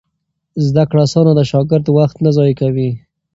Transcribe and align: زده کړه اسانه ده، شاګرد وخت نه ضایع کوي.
زده 0.67 0.83
کړه 0.89 1.01
اسانه 1.07 1.33
ده، 1.37 1.43
شاګرد 1.51 1.87
وخت 1.89 2.17
نه 2.25 2.31
ضایع 2.37 2.55
کوي. 2.61 2.89